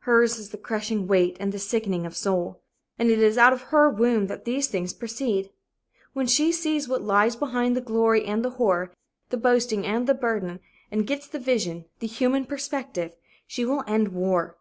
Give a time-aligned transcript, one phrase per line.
[0.00, 2.62] Hers is the crushing weight and the sickening of soul.
[2.98, 5.50] And it is out of her womb that those things proceed.
[6.14, 8.92] When she sees what lies behind the glory and the horror,
[9.30, 10.58] the boasting and the burden,
[10.90, 13.12] and gets the vision, the human perspective,
[13.46, 14.56] she will end war.